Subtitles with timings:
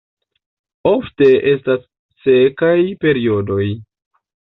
[0.91, 1.85] Ofte estas
[2.25, 2.75] sekaj
[3.07, 3.65] periodoj.